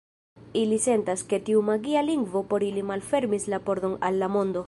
[0.61, 4.59] Ili sentas, ke tiu magia lingvo por ili malfermis la pordon al la mondo.